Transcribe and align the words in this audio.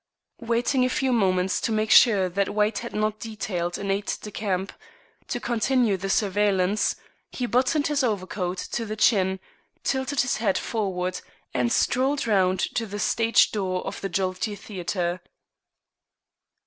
Waiting 0.39 0.83
a 0.83 0.89
few 0.89 1.13
moments 1.13 1.61
to 1.61 1.71
make 1.71 1.91
sure 1.91 2.27
that 2.27 2.55
White 2.55 2.79
had 2.79 2.91
not 2.95 3.19
detailed 3.19 3.77
an 3.77 3.91
aide 3.91 4.07
de 4.19 4.31
camp 4.31 4.73
to 5.27 5.39
continue 5.39 5.95
the 5.95 6.09
surveillance, 6.09 6.95
he 7.31 7.45
buttoned 7.45 7.85
his 7.85 8.03
overcoat 8.03 8.57
to 8.57 8.83
the 8.83 8.95
chin, 8.95 9.39
tilted 9.83 10.21
his 10.21 10.37
hat 10.37 10.57
forward, 10.57 11.21
and 11.53 11.71
strolled 11.71 12.25
round 12.25 12.59
to 12.61 12.87
the 12.87 12.97
stage 12.97 13.51
door 13.51 13.85
of 13.85 14.01
the 14.01 14.09
Jollity 14.09 14.55
Theatre. 14.55 15.21